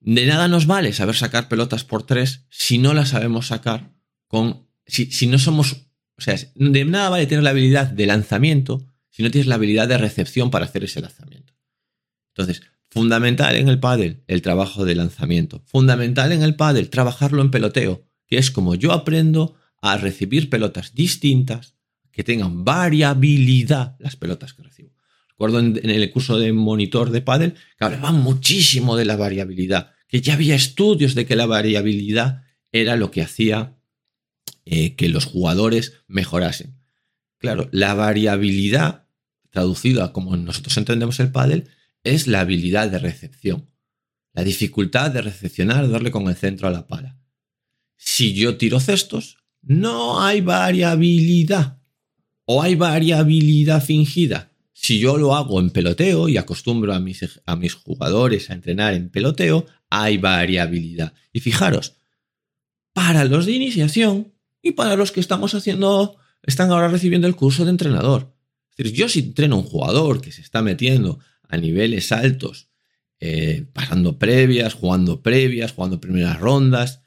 De 0.00 0.26
nada 0.26 0.48
nos 0.48 0.66
vale 0.66 0.92
saber 0.92 1.16
sacar 1.16 1.48
pelotas 1.48 1.84
por 1.84 2.04
tres 2.04 2.46
si 2.48 2.78
no 2.78 2.94
las 2.94 3.10
sabemos 3.10 3.48
sacar 3.48 3.92
con. 4.28 4.68
Si, 4.86 5.10
si 5.10 5.26
no 5.26 5.38
somos. 5.38 5.88
O 6.16 6.22
sea, 6.22 6.36
de 6.54 6.84
nada 6.84 7.10
vale 7.10 7.26
tener 7.26 7.42
la 7.42 7.50
habilidad 7.50 7.88
de 7.88 8.06
lanzamiento 8.06 8.86
si 9.10 9.22
no 9.22 9.30
tienes 9.30 9.48
la 9.48 9.56
habilidad 9.56 9.88
de 9.88 9.98
recepción 9.98 10.50
para 10.50 10.66
hacer 10.66 10.84
ese 10.84 11.00
lanzamiento. 11.00 11.54
Entonces, 12.28 12.62
fundamental 12.90 13.56
en 13.56 13.68
el 13.68 13.80
pádel 13.80 14.22
el 14.28 14.42
trabajo 14.42 14.84
de 14.84 14.94
lanzamiento. 14.94 15.62
Fundamental 15.66 16.32
en 16.32 16.42
el 16.42 16.54
pádel 16.54 16.90
trabajarlo 16.90 17.42
en 17.42 17.50
peloteo, 17.50 18.06
que 18.26 18.38
es 18.38 18.50
como 18.50 18.74
yo 18.76 18.92
aprendo 18.92 19.56
a 19.80 19.96
recibir 19.96 20.50
pelotas 20.50 20.94
distintas, 20.94 21.73
que 22.14 22.24
tengan 22.24 22.64
variabilidad 22.64 23.96
las 23.98 24.16
pelotas 24.16 24.54
que 24.54 24.62
recibo. 24.62 24.92
Recuerdo 25.30 25.58
en, 25.58 25.90
el 25.90 26.10
curso 26.10 26.38
de 26.38 26.52
monitor 26.52 27.10
de 27.10 27.20
pádel 27.20 27.54
que 27.78 27.84
hablaba 27.84 28.12
muchísimo 28.12 28.96
de 28.96 29.04
la 29.04 29.16
variabilidad, 29.16 29.92
que 30.06 30.20
ya 30.20 30.34
había 30.34 30.54
estudios 30.54 31.14
de 31.14 31.26
que 31.26 31.36
la 31.36 31.46
variabilidad 31.46 32.44
era 32.70 32.96
lo 32.96 33.10
que 33.10 33.22
hacía 33.22 33.76
eh, 34.64 34.94
que 34.94 35.08
los 35.08 35.24
jugadores 35.24 36.04
mejorasen. 36.06 36.78
Claro, 37.38 37.68
la 37.72 37.94
variabilidad 37.94 39.04
traducido 39.54 40.02
a 40.02 40.12
como 40.12 40.36
nosotros 40.36 40.76
entendemos 40.78 41.20
el 41.20 41.30
pádel, 41.30 41.68
es 42.02 42.26
la 42.26 42.40
habilidad 42.40 42.90
de 42.90 42.98
recepción. 42.98 43.70
La 44.32 44.42
dificultad 44.42 45.12
de 45.12 45.22
recepcionar, 45.22 45.88
darle 45.88 46.10
con 46.10 46.28
el 46.28 46.34
centro 46.34 46.66
a 46.66 46.72
la 46.72 46.88
pala. 46.88 47.20
Si 47.96 48.34
yo 48.34 48.56
tiro 48.56 48.80
cestos, 48.80 49.38
no 49.62 50.20
hay 50.20 50.40
variabilidad. 50.40 51.80
O 52.44 52.62
hay 52.62 52.74
variabilidad 52.74 53.82
fingida. 53.82 54.50
Si 54.72 54.98
yo 54.98 55.16
lo 55.16 55.34
hago 55.34 55.60
en 55.60 55.70
peloteo 55.70 56.28
y 56.28 56.36
acostumbro 56.36 56.92
a 56.92 57.00
mis, 57.00 57.40
a 57.46 57.56
mis 57.56 57.74
jugadores 57.74 58.50
a 58.50 58.54
entrenar 58.54 58.94
en 58.94 59.08
peloteo, 59.08 59.66
hay 59.88 60.18
variabilidad. 60.18 61.14
Y 61.32 61.40
fijaros, 61.40 61.96
para 62.92 63.24
los 63.24 63.46
de 63.46 63.52
iniciación 63.52 64.32
y 64.60 64.72
para 64.72 64.96
los 64.96 65.12
que 65.12 65.20
estamos 65.20 65.54
haciendo, 65.54 66.16
están 66.42 66.70
ahora 66.70 66.88
recibiendo 66.88 67.26
el 67.26 67.36
curso 67.36 67.64
de 67.64 67.70
entrenador. 67.70 68.34
Yo 68.76 69.08
si 69.08 69.20
entreno 69.20 69.56
a 69.56 69.58
un 69.58 69.64
jugador 69.64 70.20
que 70.20 70.32
se 70.32 70.42
está 70.42 70.62
metiendo 70.62 71.20
a 71.48 71.56
niveles 71.56 72.12
altos, 72.12 72.68
eh, 73.20 73.66
pasando 73.72 74.18
previas, 74.18 74.74
jugando 74.74 75.22
previas, 75.22 75.72
jugando 75.72 76.00
primeras 76.00 76.38
rondas, 76.40 77.02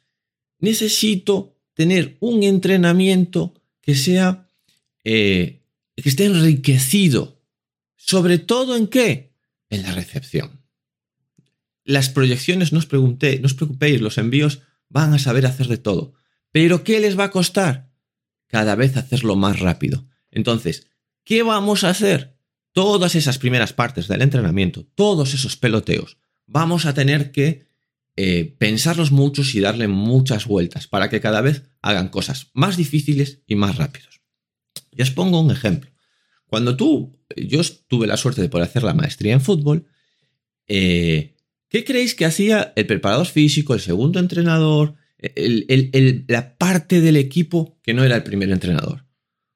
necesito 0.60 1.58
tener 1.74 2.18
un 2.22 2.44
entrenamiento 2.44 3.54
que 3.82 3.96
sea, 3.96 4.47
eh, 5.10 5.64
que 5.96 6.10
esté 6.10 6.26
enriquecido. 6.26 7.42
Sobre 7.96 8.40
todo 8.40 8.76
en 8.76 8.88
qué? 8.88 9.32
En 9.70 9.84
la 9.84 9.94
recepción. 9.94 10.62
Las 11.86 12.10
proyecciones, 12.10 12.74
no 12.74 12.80
os, 12.80 12.86
pregunté, 12.88 13.40
no 13.40 13.46
os 13.46 13.54
preocupéis, 13.54 14.02
los 14.02 14.18
envíos 14.18 14.64
van 14.90 15.14
a 15.14 15.20
saber 15.20 15.46
hacer 15.46 15.68
de 15.70 15.78
todo. 15.78 16.14
Pero 16.52 16.84
¿qué 16.84 17.00
les 17.00 17.18
va 17.18 17.26
a 17.26 17.32
costar? 17.32 17.90
Cada 18.48 18.76
vez 18.76 18.98
hacerlo 18.98 19.38
más 19.38 19.62
rápido. 19.62 20.06
Entonces, 20.30 20.88
¿qué 21.24 21.42
vamos 21.42 21.86
a 21.86 21.90
hacer? 21.90 22.38
Todas 22.74 23.16
esas 23.16 23.38
primeras 23.38 23.72
partes 23.72 24.10
del 24.10 24.22
entrenamiento, 24.22 24.86
todos 24.94 25.34
esos 25.34 25.56
peloteos, 25.56 26.18
vamos 26.46 26.86
a 26.86 26.94
tener 26.94 27.32
que 27.32 27.66
eh, 28.18 28.56
pensarlos 28.60 29.12
muchos 29.14 29.56
y 29.56 29.62
darle 29.62 29.88
muchas 29.88 30.48
vueltas 30.48 30.88
para 30.88 31.10
que 31.10 31.22
cada 31.22 31.40
vez 31.40 31.64
hagan 31.82 32.10
cosas 32.10 32.52
más 32.54 32.76
difíciles 32.76 33.42
y 33.48 33.56
más 33.56 33.78
rápidos. 33.78 34.17
Y 34.98 35.02
os 35.04 35.12
pongo 35.12 35.40
un 35.40 35.52
ejemplo. 35.52 35.92
Cuando 36.48 36.76
tú, 36.76 37.20
yo 37.36 37.62
tuve 37.88 38.08
la 38.08 38.18
suerte 38.18 38.42
de 38.42 38.50
poder 38.50 38.68
hacer 38.68 38.84
la 38.84 38.94
maestría 38.94 39.34
en 39.34 39.42
fútbol, 39.42 39.86
eh, 40.68 41.36
¿qué 41.70 41.84
creéis 41.84 42.16
que 42.16 42.26
hacía 42.26 42.74
el 42.76 42.88
preparador 42.88 43.28
físico, 43.28 43.74
el 43.74 43.82
segundo 43.82 44.20
entrenador, 44.20 44.96
la 45.36 46.58
parte 46.58 47.02
del 47.02 47.18
equipo 47.18 47.78
que 47.84 47.94
no 47.94 48.04
era 48.04 48.16
el 48.16 48.24
primer 48.24 48.50
entrenador? 48.50 49.06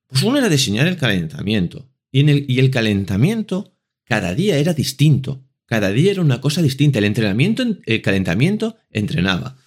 Pues 0.07 0.21
uno 0.23 0.37
era 0.37 0.49
diseñar 0.49 0.87
el 0.87 0.97
calentamiento. 0.97 1.89
Y, 2.11 2.29
el, 2.29 2.45
y 2.47 2.59
el 2.59 2.69
calentamiento 2.69 3.73
cada 4.03 4.35
día 4.35 4.57
era 4.57 4.73
distinto. 4.73 5.47
Cada 5.65 5.91
día 5.91 6.11
era 6.11 6.21
una 6.21 6.41
cosa 6.41 6.61
distinta. 6.61 6.99
El 6.99 7.05
entrenamiento, 7.05 7.63
el 7.85 8.01
calentamiento 8.01 8.75
entrenaba. 8.89 9.57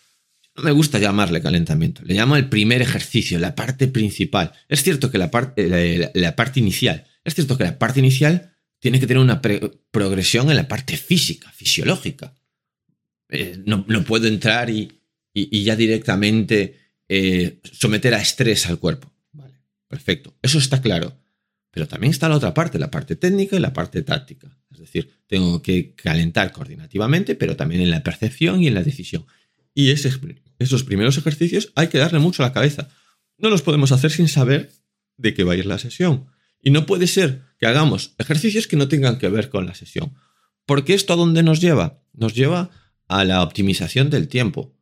No 0.57 0.63
me 0.63 0.71
gusta 0.71 0.99
llamarle 0.99 1.43
calentamiento, 1.43 2.03
le 2.05 2.15
llamo 2.15 2.37
el 2.37 2.49
primer 2.49 2.81
ejercicio, 2.81 3.39
la 3.41 3.57
parte 3.57 3.89
principal. 3.89 4.53
Es 4.69 4.83
cierto 4.85 5.11
que 5.11 5.19
la, 5.19 5.31
parte, 5.31 6.11
la, 6.15 6.37
parte 6.37 6.61
inicial, 6.61 7.05
es 7.25 7.35
cierto 7.35 7.59
que 7.59 7.65
la 7.65 7.79
parte 7.79 7.99
inicial 7.99 8.55
tiene 8.79 9.01
que 9.01 9.07
tener 9.07 9.23
una 9.23 9.41
progresión 9.41 10.51
en 10.51 10.57
la 10.57 10.69
parte 10.69 10.97
física, 10.97 11.51
fisiológica. 11.51 12.35
Eh, 13.31 13.63
no, 13.65 13.85
puedo 14.05 14.29
entrar 14.29 14.71
y, 14.71 15.01
ya 15.35 15.75
directamente 15.75 16.79
eh, 17.09 17.59
someter 17.73 18.15
a 18.15 18.21
estrés 18.21 18.67
al 18.67 18.79
cuerpo. 18.79 19.13
Vale, 19.33 19.55
perfecto. 19.89 20.37
Eso 20.41 20.59
está 20.59 20.81
claro. 20.81 21.19
Pero 21.73 21.89
también 21.89 22.13
está 22.13 22.29
la 22.29 22.37
otra 22.37 22.55
parte, 22.55 22.79
la 22.79 22.93
parte 22.93 23.17
técnica 23.17 23.57
y 23.57 23.59
la 23.59 23.73
parte 23.73 24.03
táctica. 24.03 24.57
Es 24.71 24.79
decir, 24.79 25.11
tengo 25.27 25.61
que 25.61 25.95
calentar 25.97 26.53
coordinativamente, 26.53 27.35
pero 27.35 27.57
también 27.57 27.81
en 27.81 27.91
la 27.91 28.05
percepción 28.05 28.63
y 28.63 28.69
en 28.69 28.75
la 28.75 28.85
decisión. 28.85 29.27
Y 29.75 29.91
esos 30.59 30.85
primeros 30.85 31.19
ejercicios 31.19 31.73
hay 31.75 31.89
que 31.89 31.99
darle 31.99 32.19
mucho 32.19 32.43
a 32.43 32.47
la 32.47 32.53
cabeza. 32.53 32.89
No 33.39 33.51
los 33.51 33.63
podemos 33.63 33.93
hacer 33.93 34.11
sin 34.11 34.29
saber 34.29 34.73
de 35.17 35.35
qué 35.35 35.45
va 35.45 35.53
a 35.53 35.57
ir 35.57 35.67
la 35.67 35.79
sesión. 35.79 36.27
Y 36.61 36.71
no 36.71 36.87
puede 36.87 37.07
ser 37.07 37.43
que 37.59 37.67
hagamos 37.67 38.15
ejercicios 38.19 38.67
que 38.67 38.77
no 38.77 38.89
tengan 38.89 39.19
que 39.19 39.29
ver 39.29 39.51
con 39.51 39.67
la 39.67 39.75
sesión. 39.75 40.15
Porque 40.67 40.95
esto 40.95 41.13
a 41.13 41.17
dónde 41.17 41.43
nos 41.43 41.61
lleva? 41.61 42.03
Nos 42.13 42.35
lleva 42.35 42.71
a 43.07 43.25
la 43.25 43.43
optimización 43.43 44.11
del 44.11 44.29
tiempo. 44.29 44.75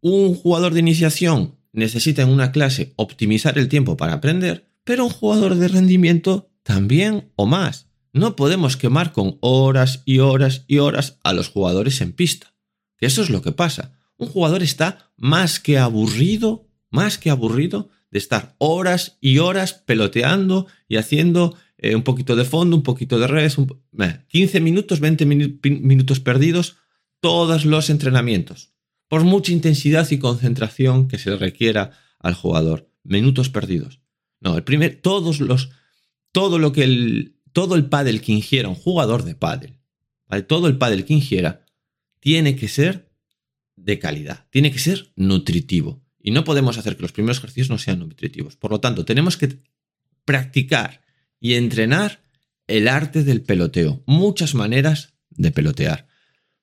Un 0.00 0.34
jugador 0.34 0.74
de 0.74 0.80
iniciación 0.80 1.58
necesita 1.72 2.22
en 2.22 2.30
una 2.30 2.52
clase 2.52 2.94
optimizar 2.96 3.58
el 3.58 3.68
tiempo 3.68 3.96
para 3.96 4.14
aprender, 4.14 4.72
pero 4.82 5.04
un 5.04 5.10
jugador 5.10 5.54
de 5.54 5.68
rendimiento 5.68 6.50
también 6.62 7.32
o 7.36 7.46
más. 7.46 7.88
No 8.12 8.34
podemos 8.34 8.76
quemar 8.76 9.12
con 9.12 9.38
horas 9.40 10.02
y 10.04 10.20
horas 10.20 10.64
y 10.66 10.78
horas 10.78 11.18
a 11.22 11.32
los 11.32 11.48
jugadores 11.48 12.00
en 12.00 12.12
pista. 12.12 12.54
Eso 12.98 13.22
es 13.22 13.30
lo 13.30 13.42
que 13.42 13.52
pasa. 13.52 13.95
Un 14.18 14.28
jugador 14.28 14.62
está 14.62 15.10
más 15.16 15.60
que 15.60 15.78
aburrido, 15.78 16.68
más 16.90 17.18
que 17.18 17.30
aburrido 17.30 17.90
de 18.10 18.18
estar 18.18 18.54
horas 18.58 19.18
y 19.20 19.38
horas 19.38 19.74
peloteando 19.74 20.66
y 20.88 20.96
haciendo 20.96 21.56
eh, 21.78 21.94
un 21.94 22.02
poquito 22.02 22.36
de 22.36 22.44
fondo, 22.44 22.76
un 22.76 22.82
poquito 22.82 23.18
de 23.18 23.26
redes, 23.26 23.56
15 24.28 24.60
minutos, 24.60 25.00
20 25.00 25.26
minutos 25.26 26.20
perdidos, 26.20 26.76
todos 27.20 27.64
los 27.64 27.90
entrenamientos. 27.90 28.72
Por 29.08 29.24
mucha 29.24 29.52
intensidad 29.52 30.10
y 30.10 30.18
concentración 30.18 31.08
que 31.08 31.18
se 31.18 31.36
requiera 31.36 31.92
al 32.18 32.34
jugador. 32.34 32.90
Minutos 33.04 33.50
perdidos. 33.50 34.00
No, 34.40 34.56
el 34.56 34.64
primer, 34.64 35.00
todos 35.00 35.40
los, 35.40 35.70
todo 36.32 36.58
lo 36.58 36.72
que 36.72 36.84
el, 36.84 37.36
todo 37.52 37.74
el 37.74 37.86
pádel 37.86 38.20
que 38.20 38.32
ingiera 38.32 38.68
un 38.68 38.74
jugador 38.74 39.24
de 39.24 39.34
pádel, 39.34 39.78
todo 40.46 40.66
el 40.68 40.76
pádel 40.76 41.04
que 41.04 41.14
ingiera, 41.14 41.64
tiene 42.20 42.56
que 42.56 42.68
ser 42.68 43.05
de 43.76 43.98
calidad, 43.98 44.46
tiene 44.50 44.72
que 44.72 44.78
ser 44.78 45.12
nutritivo. 45.16 46.02
Y 46.20 46.32
no 46.32 46.44
podemos 46.44 46.76
hacer 46.76 46.96
que 46.96 47.02
los 47.02 47.12
primeros 47.12 47.38
ejercicios 47.38 47.70
no 47.70 47.78
sean 47.78 48.00
nutritivos. 48.00 48.56
Por 48.56 48.72
lo 48.72 48.80
tanto, 48.80 49.04
tenemos 49.04 49.36
que 49.36 49.60
practicar 50.24 51.02
y 51.38 51.54
entrenar 51.54 52.20
el 52.66 52.88
arte 52.88 53.22
del 53.22 53.42
peloteo. 53.42 54.02
Muchas 54.06 54.54
maneras 54.54 55.14
de 55.30 55.52
pelotear. 55.52 56.08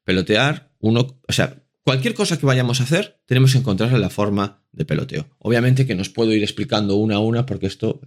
Pelotear, 0.04 0.74
uno, 0.80 1.22
o 1.26 1.32
sea, 1.32 1.64
Cualquier 1.84 2.14
cosa 2.14 2.40
que 2.40 2.46
vayamos 2.46 2.80
a 2.80 2.86
hacer, 2.86 3.20
tenemos 3.26 3.52
que 3.52 3.58
encontrarle 3.58 4.00
la 4.00 4.10
forma 4.10 4.64
de 4.72 4.86
peloteo. 4.86 5.28
Obviamente 5.40 5.86
que 5.86 5.96
nos 5.96 6.08
puedo 6.08 6.32
ir 6.32 6.42
explicando 6.42 6.96
una 6.96 7.16
a 7.16 7.20
una 7.20 7.46
porque 7.46 7.68
esto, 7.68 8.00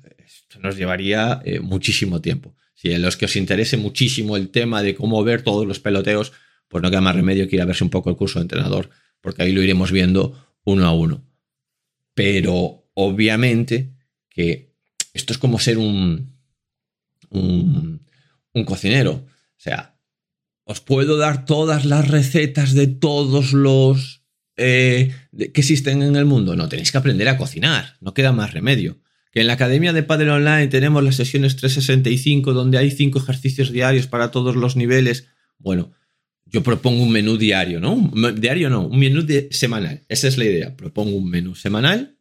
nos 0.63 0.77
llevaría 0.77 1.43
eh, 1.45 1.61
muchísimo 1.61 2.23
tiempo. 2.23 2.57
Si 2.75 2.93
a 2.95 2.99
los 2.99 3.19
que 3.19 3.27
os 3.27 3.37
interese 3.37 3.77
muchísimo 3.77 4.39
el 4.39 4.49
tema 4.49 4.83
de 4.83 4.95
cómo 4.95 5.23
ver 5.23 5.43
todos 5.43 5.67
los 5.67 5.79
peloteos, 5.79 6.33
pues 6.69 6.83
no 6.83 6.91
queda 6.91 7.01
más 7.01 7.17
remedio 7.17 7.49
que 7.49 7.57
ir 7.57 7.63
a 7.63 7.67
verse 7.67 7.85
un 7.85 7.91
poco 7.91 8.11
el 8.11 8.17
curso 8.17 8.39
de 8.39 8.45
entrenador, 8.45 8.91
porque 9.21 9.43
ahí 9.43 9.53
lo 9.53 9.63
iremos 9.63 9.93
viendo 9.93 10.57
uno 10.65 10.87
a 10.87 10.93
uno. 10.93 11.25
Pero 12.15 12.89
obviamente 12.95 13.95
que 14.29 14.75
esto 15.13 15.33
es 15.33 15.39
como 15.39 15.59
ser 15.59 15.79
un, 15.79 16.37
un, 17.31 18.07
un 18.53 18.65
cocinero. 18.65 19.13
O 19.13 19.59
sea, 19.59 19.99
os 20.65 20.81
puedo 20.81 21.17
dar 21.17 21.45
todas 21.45 21.85
las 21.85 22.09
recetas 22.09 22.75
de 22.75 22.89
todos 22.89 23.53
los 23.53 24.23
eh, 24.57 25.13
que 25.33 25.61
existen 25.61 26.03
en 26.03 26.17
el 26.17 26.25
mundo. 26.25 26.57
No, 26.57 26.69
tenéis 26.69 26.91
que 26.91 26.99
aprender 26.99 27.29
a 27.29 27.37
cocinar, 27.37 27.97
no 28.01 28.15
queda 28.15 28.33
más 28.33 28.53
remedio. 28.53 28.99
Que 29.31 29.43
en 29.43 29.47
la 29.47 29.53
Academia 29.53 29.93
de 29.93 30.03
Padre 30.03 30.31
Online 30.31 30.67
tenemos 30.69 31.05
las 31.05 31.17
sesiones 31.17 31.57
365 31.57 32.53
donde 32.53 32.79
hay 32.79 32.91
cinco 32.91 33.19
ejercicios 33.19 33.71
diarios 33.71 34.07
para 34.07 34.31
todos 34.31 34.57
los 34.57 34.77
niveles. 34.77 35.29
Bueno, 35.59 35.93
yo 36.47 36.63
propongo 36.63 37.03
un 37.03 37.11
menú 37.11 37.37
diario, 37.37 37.81
¿no? 37.81 38.11
diario 38.33 38.71
no, 38.71 38.87
un 38.87 38.99
menú 38.99 39.27
semanal. 39.51 40.03
Esa 40.09 40.29
es 40.29 40.39
la 40.39 40.45
idea. 40.45 40.77
Propongo 40.77 41.17
un 41.17 41.29
menú 41.29 41.55
semanal 41.55 42.17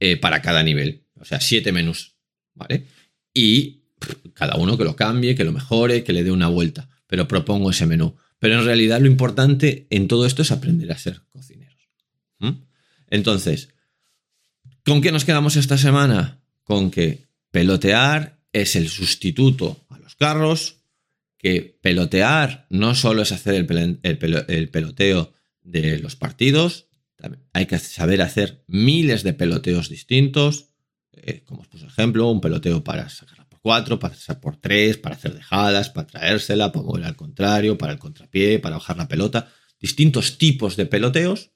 eh, 0.00 0.16
para 0.16 0.42
cada 0.42 0.62
nivel. 0.62 1.04
O 1.18 1.24
sea, 1.24 1.40
siete 1.40 1.72
menús, 1.72 2.16
¿vale? 2.54 2.86
Y 3.32 3.82
cada 4.34 4.56
uno 4.56 4.76
que 4.76 4.84
lo 4.84 4.96
cambie, 4.96 5.34
que 5.34 5.44
lo 5.44 5.52
mejore, 5.52 6.04
que 6.04 6.12
le 6.12 6.24
dé 6.24 6.30
una 6.30 6.48
vuelta 6.48 6.88
pero 7.06 7.28
propongo 7.28 7.70
ese 7.70 7.86
menú. 7.86 8.16
Pero 8.38 8.58
en 8.58 8.64
realidad 8.64 9.00
lo 9.00 9.06
importante 9.06 9.86
en 9.90 10.08
todo 10.08 10.26
esto 10.26 10.42
es 10.42 10.52
aprender 10.52 10.92
a 10.92 10.98
ser 10.98 11.22
cocineros. 11.30 11.74
Entonces, 13.08 13.70
¿con 14.84 15.00
qué 15.00 15.12
nos 15.12 15.24
quedamos 15.24 15.56
esta 15.56 15.78
semana? 15.78 16.40
Con 16.64 16.90
que 16.90 17.24
pelotear 17.50 18.40
es 18.52 18.76
el 18.76 18.88
sustituto 18.88 19.86
a 19.88 19.98
los 19.98 20.16
carros, 20.16 20.80
que 21.38 21.78
pelotear 21.82 22.66
no 22.70 22.94
solo 22.94 23.22
es 23.22 23.32
hacer 23.32 23.54
el, 23.54 23.66
peloteo 24.70 25.32
de 25.62 25.98
los 25.98 26.16
partidos, 26.16 26.88
hay 27.52 27.66
que 27.66 27.78
saber 27.78 28.22
hacer 28.22 28.64
miles 28.66 29.22
de 29.22 29.32
peloteos 29.32 29.88
distintos, 29.88 30.68
eh, 31.12 31.42
como 31.44 31.62
os 31.62 31.82
ejemplo, 31.82 32.30
un 32.30 32.40
peloteo 32.40 32.84
para 32.84 33.08
sacar 33.08 33.46
cuatro, 33.66 33.98
para 33.98 34.14
pasar 34.14 34.38
por 34.38 34.56
tres, 34.56 34.96
para 34.96 35.16
hacer 35.16 35.34
dejadas, 35.34 35.90
para 35.90 36.06
traérsela, 36.06 36.70
para 36.70 36.84
mover 36.84 37.02
al 37.02 37.16
contrario, 37.16 37.76
para 37.76 37.94
el 37.94 37.98
contrapié, 37.98 38.60
para 38.60 38.76
bajar 38.76 38.96
la 38.96 39.08
pelota. 39.08 39.52
Distintos 39.80 40.38
tipos 40.38 40.76
de 40.76 40.86
peloteos 40.86 41.50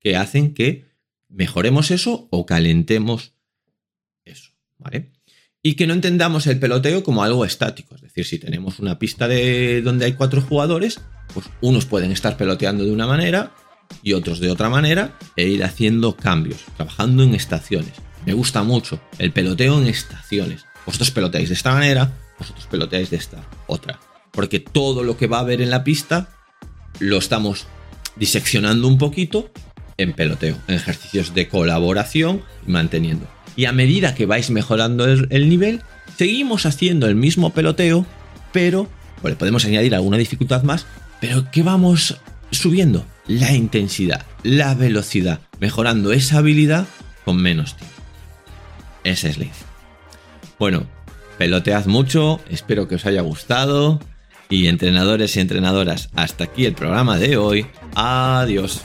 que 0.00 0.16
hacen 0.16 0.52
que 0.52 0.86
mejoremos 1.28 1.92
eso 1.92 2.26
o 2.32 2.44
calentemos 2.44 3.34
eso. 4.24 4.50
¿vale? 4.78 5.12
Y 5.66 5.76
que 5.76 5.86
no 5.86 5.94
entendamos 5.94 6.46
el 6.46 6.58
peloteo 6.58 7.02
como 7.02 7.24
algo 7.24 7.46
estático. 7.46 7.94
Es 7.94 8.02
decir, 8.02 8.26
si 8.26 8.38
tenemos 8.38 8.78
una 8.80 8.98
pista 8.98 9.26
de 9.26 9.80
donde 9.80 10.04
hay 10.04 10.12
cuatro 10.12 10.42
jugadores, 10.42 11.00
pues 11.32 11.46
unos 11.62 11.86
pueden 11.86 12.12
estar 12.12 12.36
peloteando 12.36 12.84
de 12.84 12.92
una 12.92 13.06
manera 13.06 13.50
y 14.02 14.12
otros 14.12 14.40
de 14.40 14.50
otra 14.50 14.68
manera 14.68 15.16
e 15.36 15.48
ir 15.48 15.64
haciendo 15.64 16.16
cambios, 16.16 16.66
trabajando 16.76 17.22
en 17.22 17.34
estaciones. 17.34 17.94
Me 18.26 18.34
gusta 18.34 18.62
mucho 18.62 19.00
el 19.18 19.32
peloteo 19.32 19.80
en 19.80 19.86
estaciones. 19.86 20.66
Vosotros 20.84 21.10
peloteáis 21.12 21.48
de 21.48 21.54
esta 21.54 21.72
manera, 21.72 22.12
vosotros 22.38 22.66
peloteáis 22.66 23.08
de 23.08 23.16
esta 23.16 23.42
otra. 23.66 23.98
Porque 24.32 24.60
todo 24.60 25.02
lo 25.02 25.16
que 25.16 25.28
va 25.28 25.38
a 25.38 25.40
haber 25.40 25.62
en 25.62 25.70
la 25.70 25.82
pista 25.82 26.28
lo 26.98 27.16
estamos 27.16 27.66
diseccionando 28.16 28.86
un 28.86 28.98
poquito 28.98 29.50
en 29.96 30.12
peloteo, 30.12 30.58
en 30.68 30.74
ejercicios 30.74 31.32
de 31.32 31.48
colaboración 31.48 32.42
y 32.66 32.70
manteniendo. 32.70 33.33
Y 33.56 33.66
a 33.66 33.72
medida 33.72 34.14
que 34.14 34.26
vais 34.26 34.50
mejorando 34.50 35.04
el, 35.06 35.48
nivel, 35.48 35.82
seguimos 36.16 36.66
haciendo 36.66 37.06
el 37.06 37.14
mismo 37.14 37.50
peloteo, 37.50 38.06
pero 38.52 38.88
le 39.22 39.36
podemos 39.36 39.64
añadir 39.64 39.94
alguna 39.94 40.16
dificultad 40.16 40.62
más, 40.62 40.86
pero 41.20 41.50
¿qué 41.50 41.62
vamos 41.62 42.16
subiendo? 42.50 43.06
La 43.26 43.52
intensidad, 43.52 44.26
la 44.42 44.74
velocidad, 44.74 45.40
mejorando 45.60 46.12
esa 46.12 46.38
habilidad 46.38 46.86
con 47.24 47.36
menos 47.36 47.76
tiempo. 47.76 47.94
Ese 49.04 49.28
es 49.28 49.38
la 49.38 49.46
Bueno, 50.58 50.86
pelotead 51.38 51.86
mucho, 51.86 52.40
espero 52.48 52.88
que 52.88 52.96
os 52.96 53.06
haya 53.06 53.22
gustado. 53.22 54.00
Y 54.50 54.66
entrenadores 54.66 55.36
y 55.36 55.40
entrenadoras, 55.40 56.10
hasta 56.14 56.44
aquí 56.44 56.66
el 56.66 56.74
programa 56.74 57.18
de 57.18 57.38
hoy. 57.38 57.66
Adiós. 57.94 58.82